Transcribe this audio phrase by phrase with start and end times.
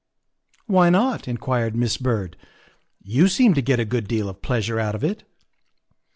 [0.65, 2.35] "Why not?" inquired Miss Byrd;"
[3.13, 5.25] you seem to get a good deal of pleasure out of it."